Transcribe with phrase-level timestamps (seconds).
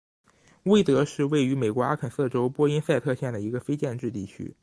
[0.63, 4.55] 威德是位于美国阿肯色州波因塞特县的一个非建制地区。